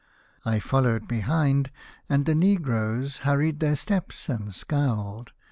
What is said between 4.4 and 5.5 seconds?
scowled.